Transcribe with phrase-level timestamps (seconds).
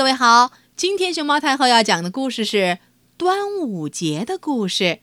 [0.00, 2.78] 各位好，今天熊猫太后要讲的故事是
[3.18, 5.00] 端午节的故事。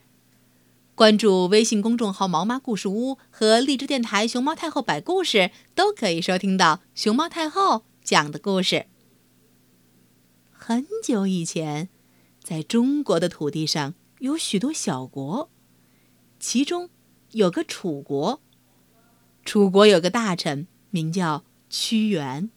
[0.95, 8.87] 关注微信公众号“毛妈故事屋”和荔枝电台“熊猫太后摆故事”，都可以收听到熊猫太后讲的故事。
[10.51, 11.89] 很久以前，
[12.41, 15.51] 在中国的土地上有许多小国，
[16.39, 16.89] 其中
[17.33, 18.41] 有个楚国。
[19.45, 22.49] 楚国有个大臣，名叫屈原。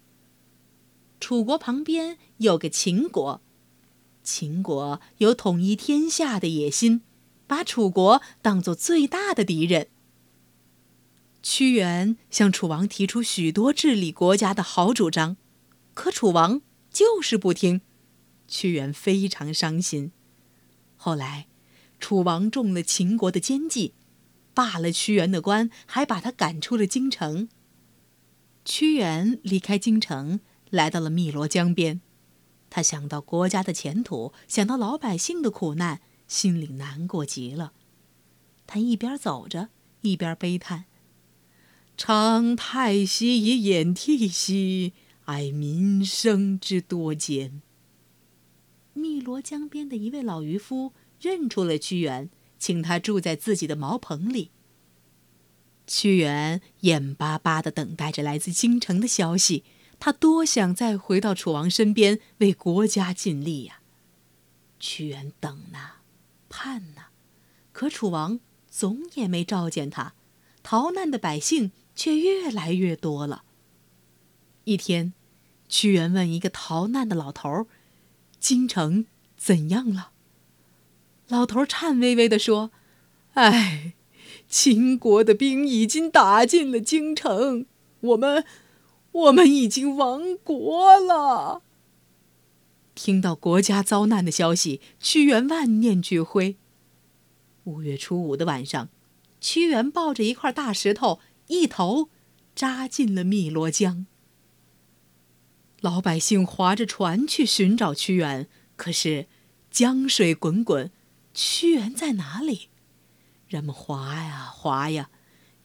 [1.20, 3.42] 楚国旁边有个秦国，
[4.24, 7.02] 秦国有统一天下的野心，
[7.46, 9.88] 把楚国当作最大的敌人。
[11.42, 15.36] 屈原向楚王提出许多治理国家的好主张，
[15.94, 17.82] 可楚王就是不听，
[18.48, 20.12] 屈原非常伤心。
[20.96, 21.46] 后来，
[21.98, 23.94] 楚王中了秦国的奸计，
[24.54, 27.48] 罢了屈原的官，还把他赶出了京城。
[28.64, 30.40] 屈原离开京城。
[30.70, 32.00] 来到了汨罗江边，
[32.70, 37.72] 他想到国家的前途，想到老百姓的苦难，心里难过极了。
[38.66, 39.68] 他一边走着，
[40.02, 40.84] 一边悲叹
[41.98, 44.92] ：“长太息以掩涕兮，
[45.24, 47.60] 哀民生之多艰。”
[48.94, 54.50] 汨罗江边的一位老渔夫认出了屈原，请他住在自己的茅棚里。
[55.86, 59.64] 屈原眼巴巴地等待着来自京城的消息。
[60.00, 63.80] 他多想再回到楚王身边，为国家尽力呀！
[64.80, 65.96] 屈原等呐，
[66.48, 67.08] 盼呐，
[67.70, 70.14] 可楚王总也没召见他，
[70.62, 73.44] 逃难的百姓却越来越多了。
[74.64, 75.12] 一天，
[75.68, 77.66] 屈原问一个逃难的老头
[78.40, 79.04] ：“京城
[79.36, 80.12] 怎样了？”
[81.28, 82.70] 老头颤巍巍地说
[83.34, 83.92] ：“哎，
[84.48, 87.66] 秦国的兵已经打进了京城，
[88.00, 88.46] 我们……”
[89.12, 91.62] 我们已经亡国了。
[92.94, 96.56] 听到国家遭难的消息，屈原万念俱灰。
[97.64, 98.88] 五月初五的晚上，
[99.40, 102.08] 屈原抱着一块大石头，一头
[102.54, 104.06] 扎进了汨罗江。
[105.80, 109.26] 老百姓划着船去寻找屈原，可是
[109.70, 110.90] 江水滚滚，
[111.32, 112.68] 屈原在哪里？
[113.48, 115.10] 人们划呀划呀，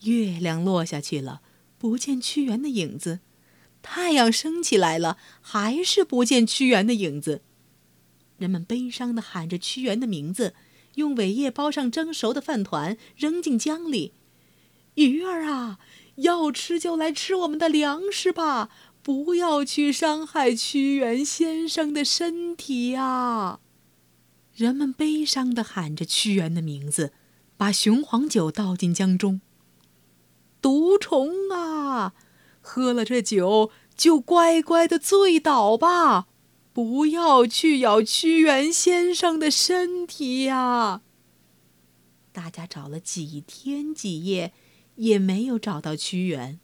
[0.03, 1.41] 月亮落下去了，
[1.77, 3.19] 不见屈原的影子。
[3.87, 7.43] 太阳升起来了，还是不见屈原的影子。
[8.39, 10.55] 人们悲伤地喊着屈原的名字，
[10.95, 14.13] 用苇叶包上蒸熟的饭团扔进江里。
[14.95, 15.77] 鱼儿啊，
[16.15, 18.69] 要吃就来吃我们的粮食吧，
[19.03, 23.59] 不要去伤害屈原先生的身体呀！
[24.53, 27.13] 人们悲伤地喊着屈原的名字，
[27.55, 29.41] 把雄黄酒倒进江中。
[30.59, 32.13] 毒虫啊！
[32.65, 36.27] 喝了这酒，就乖乖的醉倒吧，
[36.73, 41.03] 不要去咬屈原先生的身体呀！
[42.31, 44.51] 大家找了几天几夜，
[44.95, 46.59] 也没有找到屈原。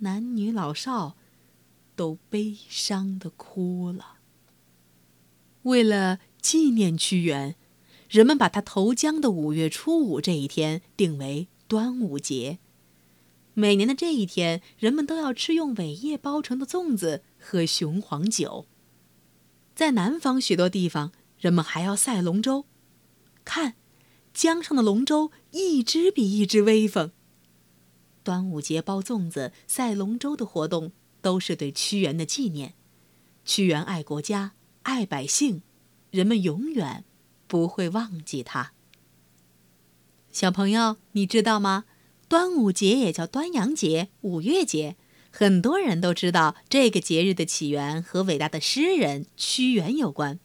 [0.00, 1.16] 男女老少
[1.96, 4.18] 都悲伤的哭了。
[5.62, 7.56] 为了纪念屈原，
[8.08, 12.58] 人们把他投江的五月初五这一天定为端午节。
[13.54, 18.66] 每年的这一天，人们都要吃用苇叶包成的粽子，喝雄黄酒。
[19.74, 22.66] 在南方许多地方，人们还要赛龙舟。
[23.44, 23.74] 看，
[24.32, 27.12] 江上的龙舟一只比一只威风。
[28.22, 32.74] 端午节包粽子、赛龙舟的活动，都是对屈原的纪念。
[33.44, 35.62] 屈原爱国家、爱百姓，
[36.10, 37.04] 人们永远
[37.46, 38.72] 不会忘记他。
[40.30, 41.86] 小朋友，你知道吗？
[42.30, 44.94] 端午节也叫端阳节、五月节，
[45.32, 50.38] 很多人都知道这个节日的起源和伟大的诗人屈原有关。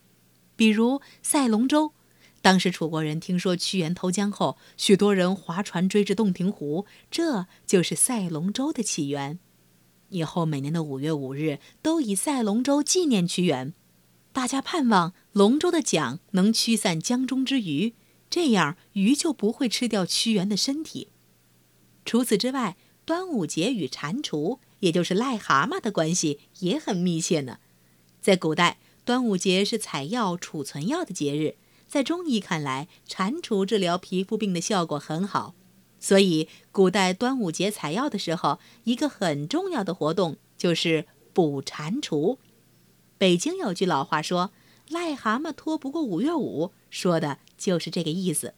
[0.56, 1.92] 比如赛龙舟，
[2.42, 9.38] 当时楚国人听说屈原投江后，许多人划船追至洞庭湖，这就是赛龙舟的起源。
[10.10, 13.76] 以后每年的五月五日都以赛龙舟纪念屈原，
[14.34, 17.94] 大家盼望龙舟的桨能驱散江中之鱼，
[18.28, 21.10] 这样鱼就不会吃掉屈原的身体。
[22.06, 27.58] 除此之外，端午节与蟾蜍，也就是癞蛤蟆的关系也很密切呢。
[28.22, 31.56] 在古代，端午节是采药、储存药的节日。
[31.88, 35.54] 在中医看来，蟾蜍治疗皮肤病的效果很好，
[36.00, 42.38] 所以古代端午节采药的时候，一个很重要的活动就是捕蟾蜍。
[43.18, 44.52] 北京有句老话说
[44.90, 48.56] ：“癞蛤蟆拖不过五月五”，说的就是这个意思。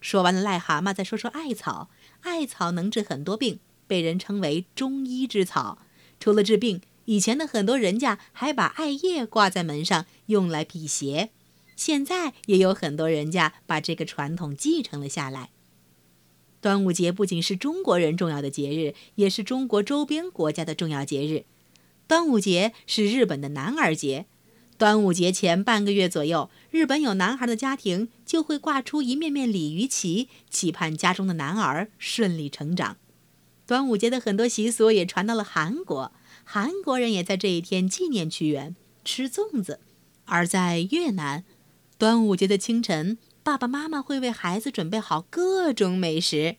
[0.00, 1.90] 说完了癞蛤蟆，再说说艾草。
[2.20, 5.78] 艾草能治很多病，被人称为中医之草。
[6.20, 11.30] 除了治病，以前的很多人家还把艾叶挂在门上，用来辟邪。
[11.76, 15.50] 现在也有很多人家把这个传统继承了下来。
[16.60, 21.44] 端午节不仅是中国人重要的节日，也是中国周边国家的重要节日。
[22.08, 24.26] 端午节是日本的男儿节。
[24.78, 32.96] 端午节前半个月左右，日本有男孩的家庭就会挂出一面面鲤鱼旗，期盼家中的男儿顺利成长。
[33.66, 36.12] 端午节的很多习俗也传到了韩国，
[36.44, 39.80] 韩国人也在这一天纪念屈原，吃粽子。
[40.26, 41.42] 而在越南，
[41.98, 46.54] 端午节的清晨，爸爸妈妈会为孩子准备好各种美食：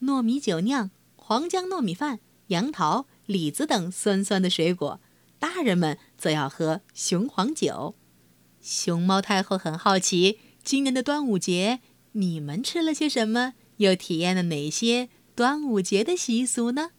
[0.00, 2.18] 糯米酒酿、黄姜糯米饭、
[2.48, 5.00] 杨桃、李子等酸酸的水果。
[5.42, 7.96] 大人们则要喝雄黄酒。
[8.60, 11.80] 熊猫太后很好奇，今年的端午节
[12.12, 13.54] 你们吃了些什么？
[13.78, 16.90] 又体验了哪些端午节的习俗呢？